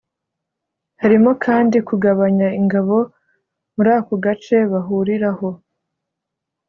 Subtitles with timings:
[1.01, 2.97] Harimo kandi kugabanya ingabo
[3.75, 5.49] muri ako gace bahuriraho